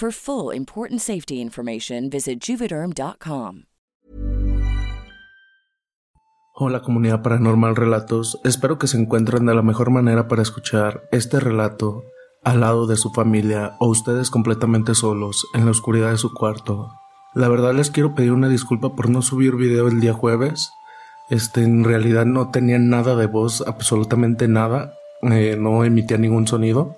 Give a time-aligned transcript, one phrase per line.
[0.00, 3.64] For full important safety information, visit juvederm.com.
[6.54, 11.38] Hola comunidad paranormal relatos, espero que se encuentren de la mejor manera para escuchar este
[11.38, 12.04] relato
[12.42, 16.88] al lado de su familia o ustedes completamente solos en la oscuridad de su cuarto.
[17.34, 20.70] La verdad les quiero pedir una disculpa por no subir video el día jueves.
[21.28, 24.94] Este, en realidad no tenía nada de voz, absolutamente nada.
[25.30, 26.96] Eh, no emitía ningún sonido.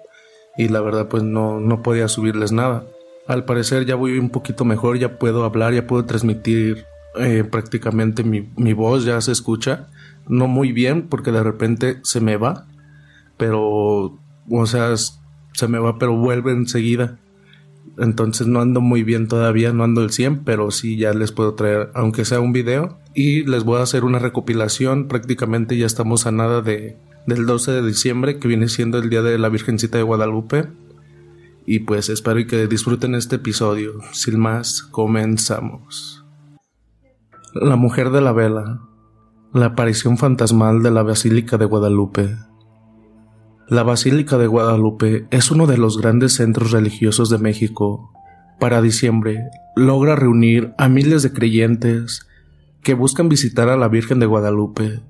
[0.56, 2.84] Y la verdad pues no, no podía subirles nada.
[3.26, 8.24] Al parecer ya voy un poquito mejor, ya puedo hablar, ya puedo transmitir eh, prácticamente
[8.24, 9.88] mi, voz, ya se escucha.
[10.28, 12.66] No muy bien porque de repente se me va.
[13.36, 14.18] Pero,
[14.50, 17.18] o sea, se me va pero vuelve enseguida.
[17.98, 21.54] Entonces no ando muy bien todavía, no ando el 100, pero sí ya les puedo
[21.54, 22.98] traer, aunque sea un video.
[23.14, 25.08] Y les voy a hacer una recopilación.
[25.08, 26.96] Prácticamente ya estamos a nada de,
[27.26, 30.68] del 12 de diciembre, que viene siendo el día de la Virgencita de Guadalupe.
[31.66, 34.00] Y pues espero que disfruten este episodio.
[34.12, 36.24] Sin más, comenzamos.
[37.54, 38.80] La mujer de la vela.
[39.52, 42.36] La aparición fantasmal de la Basílica de Guadalupe.
[43.68, 48.12] La Basílica de Guadalupe es uno de los grandes centros religiosos de México.
[48.58, 49.44] Para diciembre,
[49.76, 52.26] logra reunir a miles de creyentes,
[52.82, 55.02] que buscan visitar a la Virgen de Guadalupe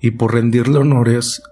[0.00, 1.42] y por rendirle honores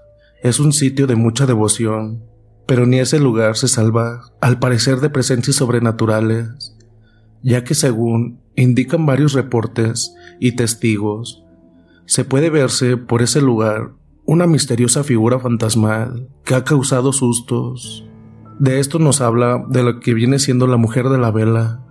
[0.42, 2.25] es un sitio de mucha devoción,
[2.66, 6.76] pero ni ese lugar se salva, al parecer, de presencias sobrenaturales,
[7.43, 11.44] ya que según indican varios reportes y testigos,
[12.06, 13.93] se puede verse por ese lugar
[14.26, 18.06] una misteriosa figura fantasmal que ha causado sustos.
[18.58, 21.84] De esto nos habla de lo que viene siendo la mujer de la vela.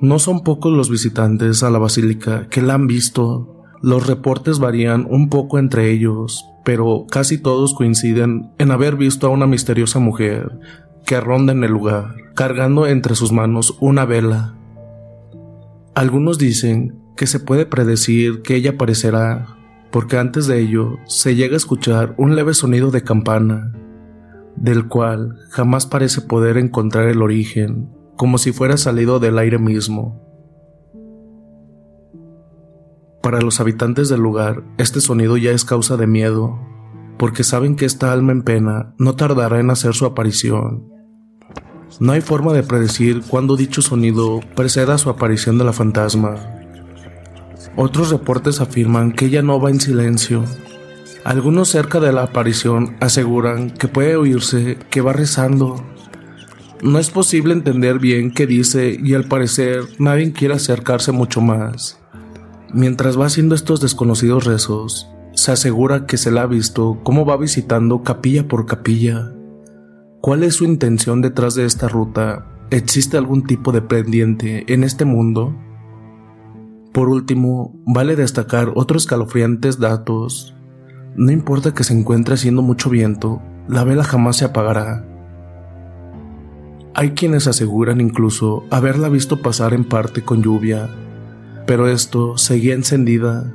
[0.00, 3.53] No son pocos los visitantes a la basílica que la han visto.
[3.84, 9.30] Los reportes varían un poco entre ellos, pero casi todos coinciden en haber visto a
[9.30, 10.58] una misteriosa mujer
[11.04, 14.54] que ronda en el lugar, cargando entre sus manos una vela.
[15.94, 19.48] Algunos dicen que se puede predecir que ella aparecerá,
[19.90, 23.74] porque antes de ello se llega a escuchar un leve sonido de campana,
[24.56, 30.23] del cual jamás parece poder encontrar el origen, como si fuera salido del aire mismo.
[33.24, 36.58] Para los habitantes del lugar, este sonido ya es causa de miedo,
[37.16, 40.92] porque saben que esta alma en pena no tardará en hacer su aparición.
[42.00, 46.34] No hay forma de predecir cuándo dicho sonido preceda su aparición de la fantasma.
[47.76, 50.44] Otros reportes afirman que ella no va en silencio.
[51.24, 55.82] Algunos cerca de la aparición aseguran que puede oírse que va rezando.
[56.82, 62.03] No es posible entender bien qué dice y al parecer nadie quiere acercarse mucho más.
[62.74, 67.36] Mientras va haciendo estos desconocidos rezos, se asegura que se la ha visto cómo va
[67.36, 69.32] visitando capilla por capilla.
[70.20, 72.46] ¿Cuál es su intención detrás de esta ruta?
[72.70, 75.54] ¿Existe algún tipo de pendiente en este mundo?
[76.92, 80.56] Por último, vale destacar otros escalofriantes datos.
[81.14, 85.06] No importa que se encuentre haciendo mucho viento, la vela jamás se apagará.
[86.92, 90.90] Hay quienes aseguran incluso haberla visto pasar en parte con lluvia,
[91.66, 93.52] pero esto seguía encendida.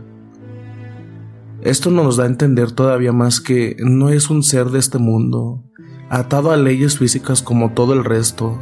[1.62, 5.64] Esto nos da a entender todavía más que no es un ser de este mundo,
[6.10, 8.58] atado a leyes físicas como todo el resto.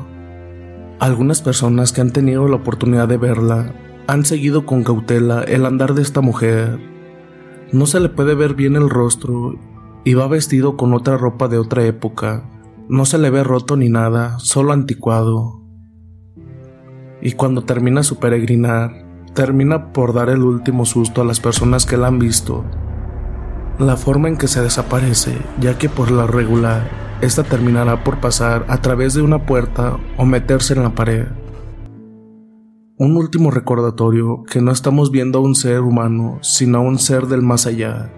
[0.99, 3.75] Algunas personas que han tenido la oportunidad de verla
[4.07, 6.79] han seguido con cautela el andar de esta mujer.
[7.71, 9.59] No se le puede ver bien el rostro
[10.03, 12.49] y va vestido con otra ropa de otra época.
[12.89, 15.61] No se le ve roto ni nada, solo anticuado.
[17.21, 19.06] Y cuando termina su peregrinar,
[19.37, 22.65] termina por dar el último susto a las personas que la han visto.
[23.77, 26.89] La forma en que se desaparece, ya que por la regular,
[27.21, 31.27] esta terminará por pasar a través de una puerta o meterse en la pared.
[32.97, 37.27] Un último recordatorio que no estamos viendo a un ser humano, sino a un ser
[37.27, 38.11] del más allá.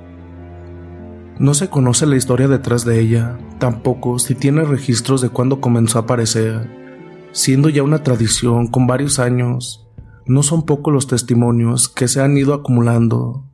[1.37, 5.99] No se conoce la historia detrás de ella, tampoco si tiene registros de cuándo comenzó
[5.99, 6.69] a aparecer,
[7.33, 9.88] siendo ya una tradición con varios años.
[10.29, 13.45] No son pocos los testimonios que se han ido acumulando.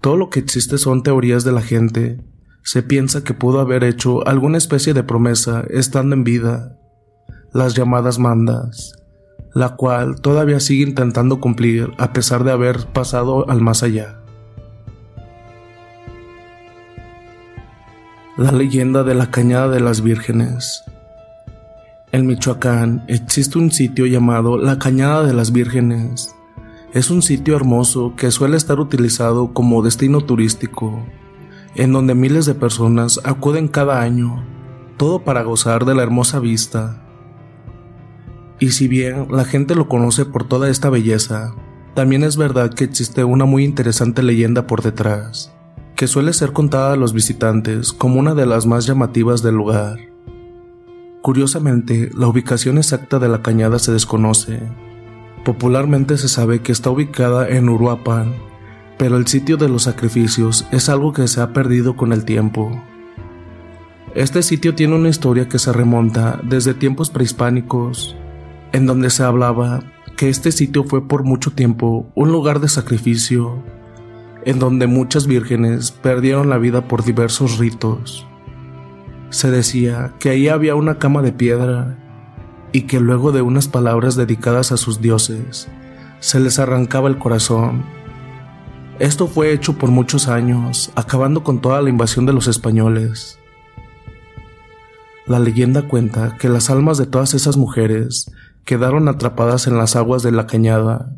[0.00, 2.18] Todo lo que existe son teorías de la gente.
[2.62, 6.78] Se piensa que pudo haber hecho alguna especie de promesa estando en vida.
[7.52, 8.94] Las llamadas mandas,
[9.52, 14.18] la cual todavía sigue intentando cumplir a pesar de haber pasado al más allá.
[18.38, 20.82] La leyenda de la Cañada de las Vírgenes.
[22.12, 26.34] En Michoacán existe un sitio llamado la Cañada de las Vírgenes.
[26.92, 31.04] Es un sitio hermoso que suele estar utilizado como destino turístico,
[31.76, 34.44] en donde miles de personas acuden cada año,
[34.96, 37.00] todo para gozar de la hermosa vista
[38.60, 41.54] y si bien la gente lo conoce por toda esta belleza,
[41.94, 45.50] también es verdad que existe una muy interesante leyenda por detrás,
[45.96, 50.09] que suele ser contada a los visitantes como una de las más llamativas del lugar.
[51.22, 54.60] Curiosamente, la ubicación exacta de la cañada se desconoce.
[55.44, 58.34] Popularmente se sabe que está ubicada en Uruapan,
[58.98, 62.70] pero el sitio de los sacrificios es algo que se ha perdido con el tiempo.
[64.14, 68.16] Este sitio tiene una historia que se remonta desde tiempos prehispánicos
[68.72, 69.82] en donde se hablaba
[70.16, 73.62] que este sitio fue por mucho tiempo un lugar de sacrificio,
[74.44, 78.26] en donde muchas vírgenes perdieron la vida por diversos ritos.
[79.30, 81.96] Se decía que ahí había una cama de piedra
[82.72, 85.68] y que luego de unas palabras dedicadas a sus dioses,
[86.18, 87.84] se les arrancaba el corazón.
[88.98, 93.38] Esto fue hecho por muchos años, acabando con toda la invasión de los españoles.
[95.26, 98.30] La leyenda cuenta que las almas de todas esas mujeres
[98.64, 101.16] quedaron atrapadas en las aguas de la cañada,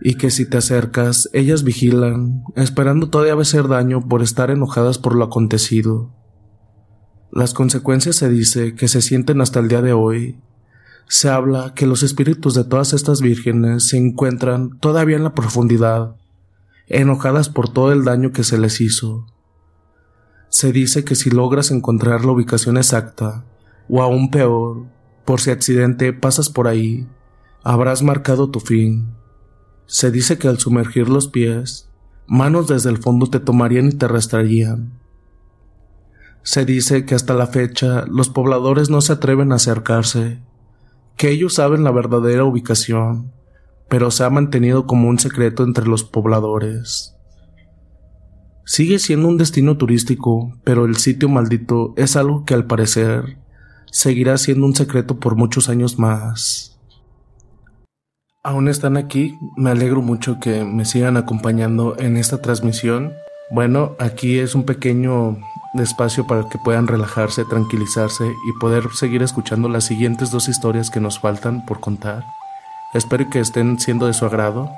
[0.00, 5.14] y que si te acercas, ellas vigilan, esperando todavía hacer daño por estar enojadas por
[5.14, 6.23] lo acontecido.
[7.34, 10.38] Las consecuencias se dice que se sienten hasta el día de hoy.
[11.08, 16.14] Se habla que los espíritus de todas estas vírgenes se encuentran todavía en la profundidad,
[16.86, 19.26] enojadas por todo el daño que se les hizo.
[20.48, 23.44] Se dice que si logras encontrar la ubicación exacta,
[23.88, 24.84] o aún peor,
[25.24, 27.08] por si accidente pasas por ahí,
[27.64, 29.08] habrás marcado tu fin.
[29.86, 31.90] Se dice que al sumergir los pies,
[32.28, 35.03] manos desde el fondo te tomarían y te arrastrarían.
[36.44, 40.40] Se dice que hasta la fecha los pobladores no se atreven a acercarse,
[41.16, 43.32] que ellos saben la verdadera ubicación,
[43.88, 47.16] pero se ha mantenido como un secreto entre los pobladores.
[48.66, 53.38] Sigue siendo un destino turístico, pero el sitio maldito es algo que al parecer
[53.90, 56.78] seguirá siendo un secreto por muchos años más.
[58.42, 63.14] Aún están aquí, me alegro mucho que me sigan acompañando en esta transmisión.
[63.50, 65.38] Bueno, aquí es un pequeño
[65.80, 71.00] espacio para que puedan relajarse, tranquilizarse y poder seguir escuchando las siguientes dos historias que
[71.00, 72.24] nos faltan por contar.
[72.94, 74.70] Espero que estén siendo de su agrado.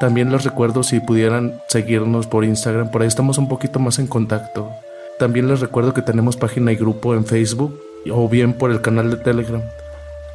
[0.00, 4.06] También les recuerdo si pudieran seguirnos por Instagram, por ahí estamos un poquito más en
[4.06, 4.70] contacto.
[5.18, 7.78] También les recuerdo que tenemos página y grupo en Facebook
[8.10, 9.62] o bien por el canal de Telegram.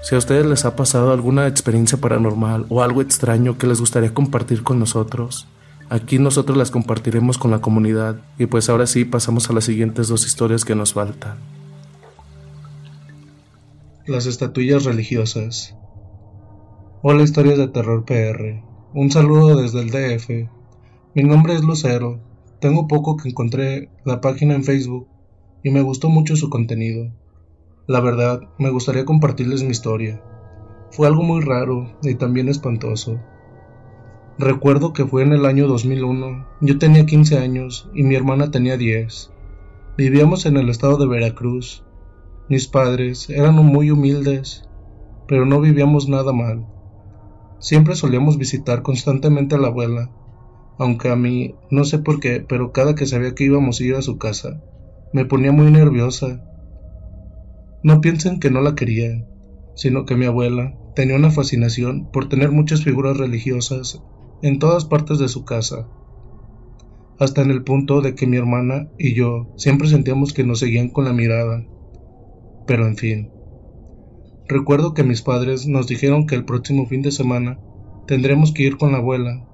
[0.02, 4.14] Si a ustedes les ha pasado alguna experiencia paranormal o algo extraño que les gustaría
[4.14, 5.48] compartir con nosotros,
[5.92, 10.08] aquí nosotros las compartiremos con la comunidad y pues ahora sí pasamos a las siguientes
[10.08, 11.38] dos historias que nos faltan.
[14.08, 15.76] Las estatuillas religiosas.
[17.04, 18.64] Hola historias de terror PR.
[18.94, 20.50] Un saludo desde el DF.
[21.14, 22.22] Mi nombre es Lucero.
[22.62, 25.10] Tengo poco que encontré la página en Facebook
[25.62, 27.12] y me gustó mucho su contenido.
[27.88, 30.24] La verdad, me gustaría compartirles mi historia.
[30.92, 33.20] Fue algo muy raro y también espantoso.
[34.38, 38.78] Recuerdo que fue en el año 2001, yo tenía 15 años y mi hermana tenía
[38.78, 39.32] 10.
[39.98, 41.84] Vivíamos en el estado de Veracruz.
[42.50, 44.68] Mis padres eran muy humildes,
[45.28, 46.66] pero no vivíamos nada mal.
[47.60, 50.10] Siempre solíamos visitar constantemente a la abuela,
[50.80, 53.96] aunque a mí, no sé por qué, pero cada que sabía que íbamos a ir
[53.96, 54.62] a su casa,
[55.14, 56.44] me ponía muy nerviosa
[57.84, 59.26] no piensen que no la quería,
[59.76, 64.04] sino que mi abuela tenía una fascinación por tener muchas figuras religiosas
[64.42, 65.88] en todas partes de su casa,
[67.20, 70.90] hasta en el punto de que mi hermana y yo siempre sentíamos que nos seguían
[70.90, 71.64] con la mirada.
[72.66, 73.30] Pero en fin.
[74.48, 77.60] Recuerdo que mis padres nos dijeron que el próximo fin de semana
[78.08, 79.46] tendremos que ir con la abuela.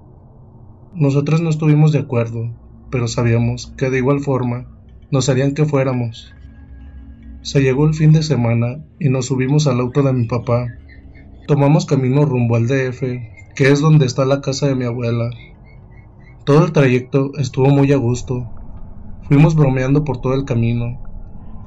[0.94, 2.50] Nosotras no estuvimos de acuerdo,
[2.90, 4.66] pero sabíamos que de igual forma
[5.10, 6.34] nos harían que fuéramos.
[7.42, 10.68] Se llegó el fin de semana y nos subimos al auto de mi papá.
[11.46, 13.02] Tomamos camino rumbo al DF,
[13.58, 15.30] que es donde está la casa de mi abuela.
[16.44, 18.48] Todo el trayecto estuvo muy a gusto.
[19.22, 21.02] Fuimos bromeando por todo el camino,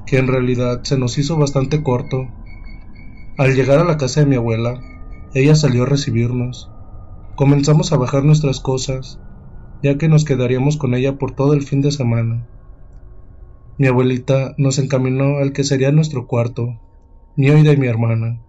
[0.06, 2.28] que en realidad se nos hizo bastante corto.
[3.36, 4.80] Al llegar a la casa de mi abuela,
[5.34, 6.70] ella salió a recibirnos.
[7.36, 9.20] Comenzamos a bajar nuestras cosas,
[9.82, 12.48] ya que nos quedaríamos con ella por todo el fin de semana.
[13.76, 16.80] Mi abuelita nos encaminó al que sería nuestro cuarto,
[17.36, 18.40] mío y de mi hermana.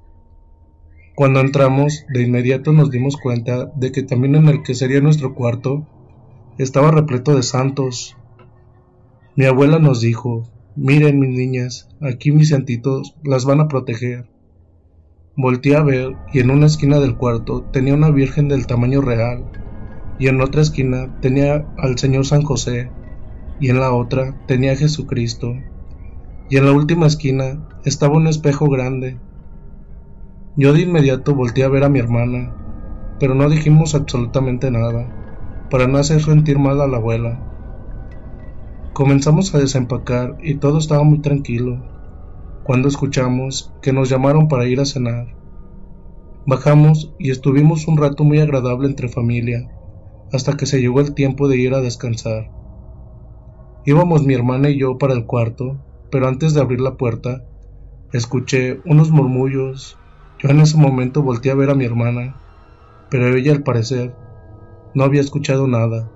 [1.16, 5.36] Cuando entramos, de inmediato nos dimos cuenta de que también en el que sería nuestro
[5.36, 5.88] cuarto
[6.58, 8.18] estaba repleto de santos.
[9.36, 14.28] Mi abuela nos dijo, miren mis niñas, aquí mis santitos las van a proteger.
[15.36, 19.46] Volté a ver y en una esquina del cuarto tenía una virgen del tamaño real
[20.20, 22.90] y en otra esquina tenía al señor San José
[23.60, 25.56] y en la otra tenía a Jesucristo,
[26.50, 29.18] y en la última esquina estaba un espejo grande.
[30.56, 32.54] Yo de inmediato volteé a ver a mi hermana,
[33.20, 35.12] pero no dijimos absolutamente nada,
[35.72, 37.40] para no hacer sentir mal a la abuela.
[38.94, 41.82] Comenzamos a desempacar y todo estaba muy tranquilo,
[42.64, 45.26] cuando escuchamos que nos llamaron para ir a cenar.
[46.46, 49.68] Bajamos y estuvimos un rato muy agradable entre familia,
[50.32, 52.52] hasta que se llegó el tiempo de ir a descansar.
[53.86, 55.78] Íbamos mi hermana y yo para el cuarto,
[56.12, 57.44] pero antes de abrir la puerta,
[58.12, 59.98] escuché unos murmullos.
[60.44, 62.36] Yo en ese momento volteé a ver a mi hermana,
[63.10, 64.14] pero ella al parecer
[64.94, 66.12] no había escuchado nada.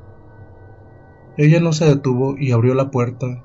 [1.37, 3.41] Ella no se detuvo y abrió la puerta.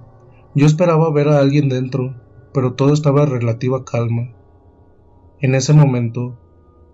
[0.56, 2.16] Yo esperaba ver a alguien dentro,
[2.52, 4.34] pero todo estaba en relativa calma.
[5.40, 6.40] En ese momento,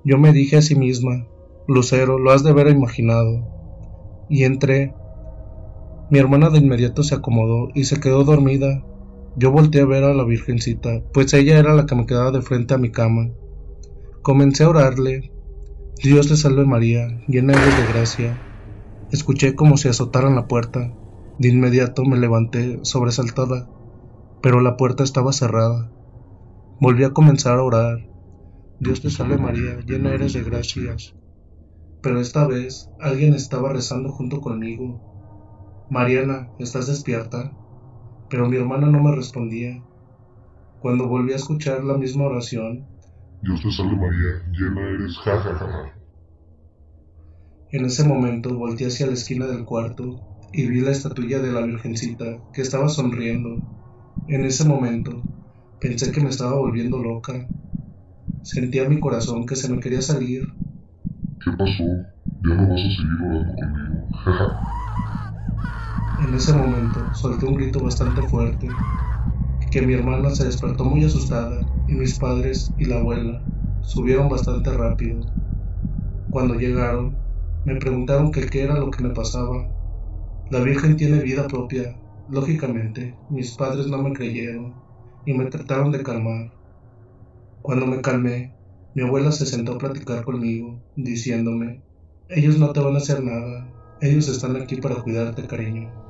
[0.05, 1.27] yo me dije a sí misma,
[1.67, 3.47] Lucero, lo has de haber imaginado.
[4.29, 4.95] Y entré
[6.11, 8.85] mi hermana de inmediato se acomodó y se quedó dormida.
[9.37, 12.43] Yo volteé a ver a la Virgencita, pues ella era la que me quedaba de
[12.43, 13.31] frente a mi cama.
[14.23, 15.33] Comencé a orarle.
[16.03, 18.43] Dios le salve María, llena eres de gracia.
[19.13, 20.93] Escuché como si azotaran la puerta.
[21.39, 23.71] De inmediato me levanté, sobresaltada,
[24.43, 25.91] pero la puerta estaba cerrada.
[26.81, 28.09] Volví a comenzar a orar.
[28.81, 31.15] Dios te salve María, llena eres de gracias.
[32.03, 35.01] Pero esta vez alguien estaba rezando junto conmigo.
[35.91, 37.53] Mariana, ¿estás despierta?
[38.29, 39.83] Pero mi hermana no me respondía.
[40.81, 42.88] Cuando volví a escuchar la misma oración,
[43.41, 45.93] Dios te salve María, llena eres, jajaja.
[47.71, 51.63] En ese momento volteé hacia la esquina del cuarto y vi la estatuilla de la
[51.63, 53.65] Virgencita que estaba sonriendo.
[54.27, 55.29] En ese momento
[55.79, 57.51] pensé que me estaba volviendo loca.
[58.43, 60.45] Sentía mi corazón que se me quería salir.
[61.41, 61.85] ¿Qué pasó?
[62.45, 64.09] ¿Ya no vas a seguir orando conmigo?
[66.19, 68.83] en ese momento solté un grito bastante fuerte,
[69.71, 73.45] que mi hermana se despertó muy asustada y mis padres y la abuela
[73.81, 75.21] subieron bastante rápido.
[76.31, 77.19] Cuando llegaron,
[77.65, 79.73] me preguntaron que qué era lo que me pasaba.
[80.51, 82.01] La Virgen tiene vida propia.
[82.29, 84.83] Lógicamente, mis padres no me creyeron
[85.25, 86.53] y me trataron de calmar.
[87.63, 88.57] Cuando me calmé,
[88.95, 91.85] mi abuela se sentó a platicar conmigo, diciéndome,
[92.29, 96.08] ellos no te van a hacer nada, ellos están aquí para cuidarte, cariño.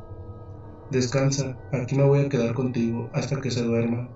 [0.91, 4.09] Descansa, aquí me voy a quedar contigo hasta que se duerma.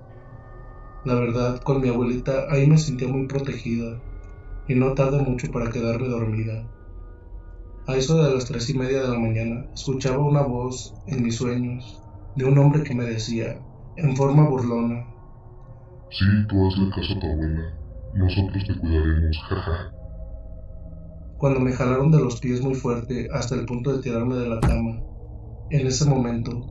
[1.04, 4.00] La verdad, con mi abuelita ahí me sentía muy protegida
[4.68, 6.66] y no tardé mucho para quedarme dormida.
[7.86, 11.36] A eso de las tres y media de la mañana escuchaba una voz en mis
[11.36, 12.00] sueños
[12.36, 13.60] de un hombre que me decía,
[13.96, 15.12] en forma burlona,
[16.12, 17.72] Sí, tú hazle caso a tu abuela.
[18.14, 19.92] Nosotros te cuidaremos, jaja.
[21.38, 24.60] Cuando me jalaron de los pies muy fuerte hasta el punto de tirarme de la
[24.60, 25.00] cama,
[25.72, 26.66] en ese momento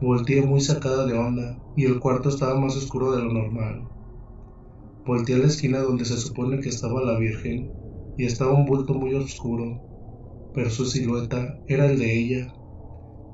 [0.00, 3.86] volteé muy sacada de onda y el cuarto estaba más oscuro de lo normal.
[5.04, 7.70] Volteé a la esquina donde se supone que estaba la Virgen
[8.16, 9.78] y estaba un bulto muy oscuro,
[10.54, 12.54] pero su silueta era el de ella.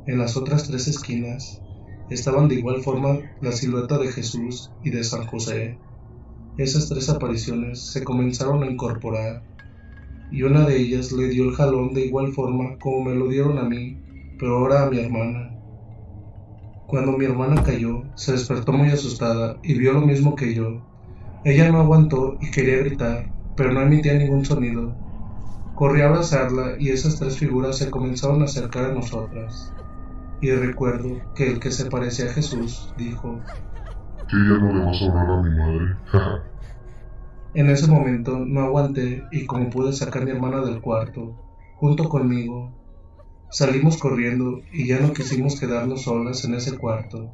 [0.09, 1.63] En las otras tres esquinas
[2.11, 5.79] estaban de igual forma la silueta de Jesús y de San José.
[6.59, 9.45] Esas tres apariciones se comenzaron a incorporar,
[10.33, 13.59] y una de ellas le dio el jalón de igual forma como me lo dieron
[13.59, 14.03] a mí,
[14.43, 15.51] pero ahora a mi hermana.
[16.89, 20.83] Cuando mi hermana cayó, se despertó muy asustada y vio lo mismo que yo.
[21.45, 24.97] Ella no aguantó y quería gritar, pero no emitía ningún sonido.
[25.77, 29.73] Corrí a abrazarla y esas tres figuras se comenzaron a acercar a nosotras
[30.41, 33.39] y recuerdo que el que se parecía a Jesús dijo,
[34.29, 35.97] ¿Que ya no le vas a hablar a mi madre?
[37.55, 41.33] en ese momento no aguanté y como pude sacar a mi hermana del cuarto,
[41.77, 42.82] junto conmigo,
[43.53, 47.31] salimos corriendo y ya no quisimos quedarnos solas en ese cuarto.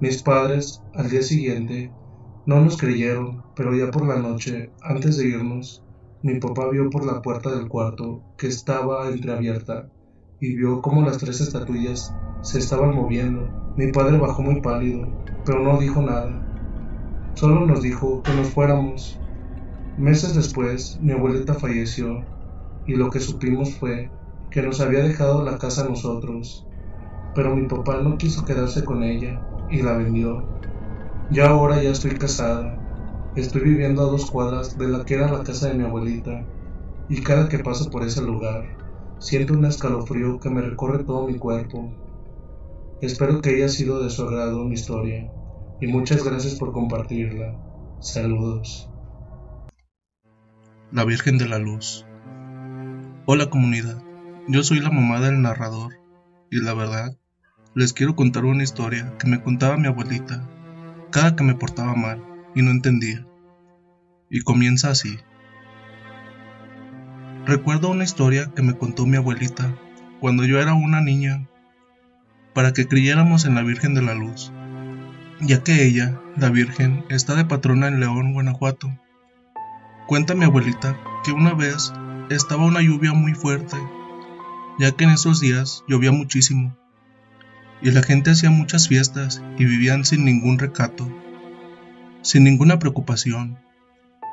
[0.00, 1.92] Mis padres, al día siguiente,
[2.46, 5.84] no nos creyeron, pero ya por la noche, antes de irnos,
[6.22, 9.90] mi papá vio por la puerta del cuarto que estaba entreabierta
[10.40, 13.46] y vio cómo las tres estatuillas se estaban moviendo.
[13.76, 15.06] Mi padre bajó muy pálido,
[15.44, 16.40] pero no dijo nada.
[17.34, 19.20] Solo nos dijo que nos fuéramos.
[19.98, 22.24] Meses después, mi abuelita falleció,
[22.86, 24.10] y lo que supimos fue
[24.54, 26.64] que nos había dejado la casa a nosotros,
[27.34, 30.44] pero mi papá no quiso quedarse con ella y la vendió.
[31.28, 32.78] Ya ahora ya estoy casada,
[33.34, 36.46] estoy viviendo a dos cuadras de la que era la casa de mi abuelita,
[37.08, 38.64] y cada que paso por ese lugar,
[39.18, 41.92] siento un escalofrío que me recorre todo mi cuerpo.
[43.00, 45.32] Espero que haya sido de su agrado mi historia,
[45.80, 47.58] y muchas gracias por compartirla.
[47.98, 48.88] Saludos.
[50.92, 52.06] La Virgen de la Luz.
[53.26, 54.03] Hola comunidad,
[54.48, 55.94] yo soy la mamá del narrador,
[56.50, 57.16] y la verdad,
[57.74, 60.48] les quiero contar una historia que me contaba mi abuelita
[61.10, 62.20] cada que me portaba mal
[62.56, 63.24] y no entendía.
[64.30, 65.16] Y comienza así.
[67.46, 69.72] Recuerdo una historia que me contó mi abuelita
[70.20, 71.48] cuando yo era una niña
[72.52, 74.52] para que creyéramos en la Virgen de la Luz,
[75.40, 78.90] ya que ella, la Virgen, está de patrona en León, Guanajuato.
[80.08, 81.92] Cuenta mi abuelita que una vez
[82.28, 83.76] estaba una lluvia muy fuerte,
[84.78, 86.76] ya que en esos días llovía muchísimo,
[87.84, 91.06] y la gente hacía muchas fiestas y vivían sin ningún recato,
[92.22, 93.58] sin ninguna preocupación.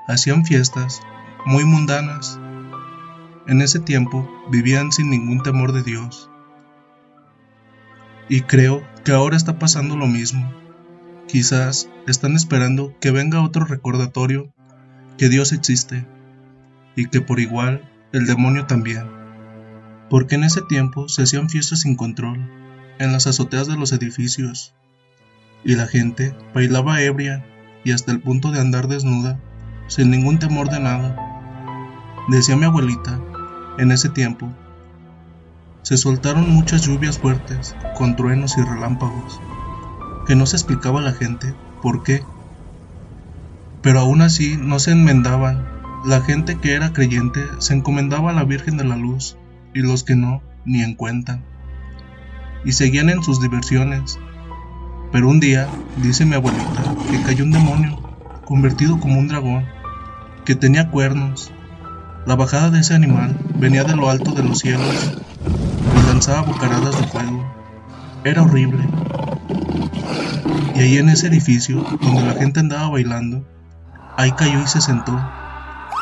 [0.08, 1.02] Hacían fiestas
[1.46, 2.40] muy mundanas.
[3.48, 6.30] En ese tiempo vivían sin ningún temor de Dios.
[8.30, 10.50] Y creo que ahora está pasando lo mismo.
[11.28, 14.54] Quizás están esperando que venga otro recordatorio
[15.18, 16.06] que Dios existe
[16.96, 19.21] y que por igual el demonio también.
[20.12, 22.38] Porque en ese tiempo se hacían fiestas sin control
[23.00, 24.74] en las azoteas de los edificios
[25.64, 27.46] y la gente bailaba ebria
[27.86, 29.40] y hasta el punto de andar desnuda
[29.88, 31.16] sin ningún temor de nada.
[32.28, 33.22] Decía mi abuelita,
[33.78, 34.52] en ese tiempo,
[35.82, 39.40] se soltaron muchas lluvias fuertes, con truenos y relámpagos,
[40.28, 42.22] que no se explicaba a la gente por qué.
[43.82, 45.66] Pero aún así no se enmendaban.
[46.06, 49.38] La gente que era creyente se encomendaba a la Virgen de la Luz
[49.74, 51.40] y los que no, ni en cuenta.
[52.64, 54.20] Y seguían en sus diversiones.
[55.12, 57.98] Pero un día, dice mi abuelita, que cayó un demonio,
[58.46, 59.66] convertido como un dragón,
[60.46, 61.52] que tenía cuernos.
[62.26, 65.18] La bajada de ese animal venía de lo alto de los cielos
[65.96, 67.52] y lanzaba bocaradas de fuego.
[68.24, 68.88] Era horrible.
[70.76, 73.48] Y ahí en ese edificio, donde la gente andaba bailando,
[74.18, 75.20] ahí cayó y se sentó,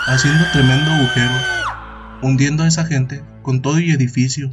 [0.08, 1.34] haciendo tremendo agujero,
[2.22, 4.52] hundiendo a esa gente con todo y edificio.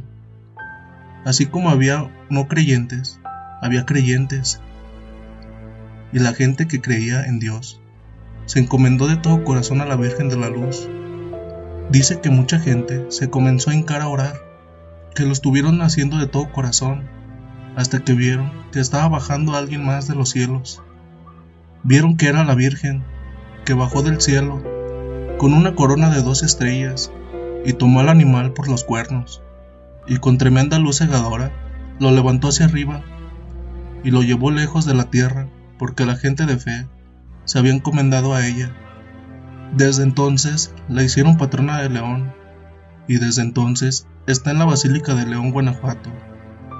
[1.25, 3.19] Así como había no creyentes,
[3.61, 4.61] había creyentes.
[6.13, 7.81] Y la gente que creía en Dios
[8.45, 10.87] se encomendó de todo corazón a la Virgen de la Luz.
[11.89, 14.35] Dice que mucha gente se comenzó a hincar a orar,
[15.15, 17.03] que lo estuvieron haciendo de todo corazón,
[17.75, 20.81] hasta que vieron que estaba bajando alguien más de los cielos.
[21.83, 23.03] Vieron que era la Virgen,
[23.65, 24.63] que bajó del cielo,
[25.37, 27.11] con una corona de dos estrellas,
[27.67, 29.43] y tomó al animal por los cuernos,
[30.07, 31.51] y con tremenda luz cegadora
[31.99, 33.03] lo levantó hacia arriba
[34.05, 36.87] y lo llevó lejos de la tierra, porque la gente de fe
[37.43, 38.71] se había encomendado a ella.
[39.75, 42.33] Desde entonces la hicieron patrona de León,
[43.05, 46.09] y desde entonces está en la Basílica de León, Guanajuato.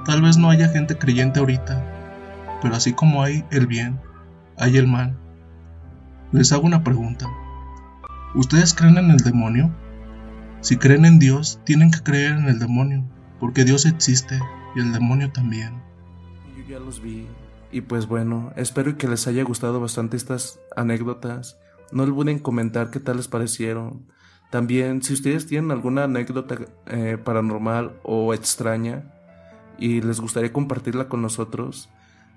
[0.06, 1.84] Tal vez no haya gente creyente ahorita,
[2.62, 4.00] pero así como hay el bien,
[4.56, 5.18] hay el mal.
[6.32, 7.26] Les hago una pregunta.
[8.34, 9.70] ¿Ustedes creen en el demonio?
[10.60, 13.04] Si creen en Dios, tienen que creer en el demonio,
[13.38, 14.40] porque Dios existe
[14.74, 15.80] y el demonio también.
[16.56, 17.26] Yo ya los vi.
[17.70, 21.58] Y pues bueno, espero que les haya gustado bastante estas anécdotas.
[21.92, 24.06] No olviden comentar qué tal les parecieron.
[24.50, 29.12] También, si ustedes tienen alguna anécdota eh, paranormal o extraña
[29.78, 31.88] y les gustaría compartirla con nosotros,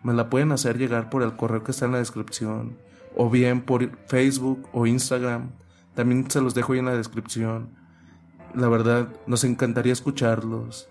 [0.03, 2.77] me la pueden hacer llegar por el correo que está en la descripción,
[3.15, 5.51] o bien por Facebook o Instagram.
[5.95, 7.80] También se los dejo ahí en la descripción.
[8.55, 10.87] La verdad, nos encantaría escucharlos.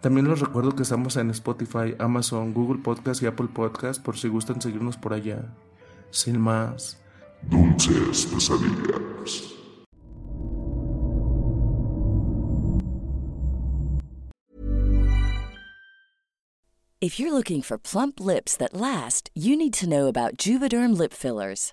[0.00, 4.28] También les recuerdo que estamos en Spotify, Amazon, Google Podcast y Apple Podcast por si
[4.28, 5.54] gustan seguirnos por allá.
[6.10, 6.98] Sin más.
[7.50, 9.52] Dulces pesadillas.
[17.00, 21.12] If you're looking for plump lips that last, you need to know about Juvederm lip
[21.12, 21.72] fillers.